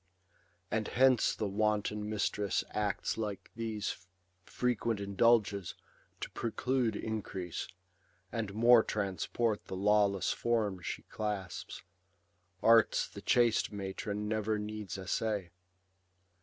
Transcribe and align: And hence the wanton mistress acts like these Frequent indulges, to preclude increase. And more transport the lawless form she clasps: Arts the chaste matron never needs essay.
And 0.71 0.87
hence 0.87 1.35
the 1.35 1.47
wanton 1.47 2.09
mistress 2.09 2.63
acts 2.71 3.19
like 3.19 3.51
these 3.55 4.07
Frequent 4.47 4.99
indulges, 4.99 5.75
to 6.21 6.31
preclude 6.31 6.95
increase. 6.95 7.67
And 8.31 8.55
more 8.55 8.81
transport 8.81 9.65
the 9.65 9.75
lawless 9.75 10.33
form 10.33 10.81
she 10.81 11.03
clasps: 11.03 11.83
Arts 12.63 13.07
the 13.07 13.21
chaste 13.21 13.71
matron 13.71 14.27
never 14.27 14.57
needs 14.57 14.97
essay. 14.97 15.51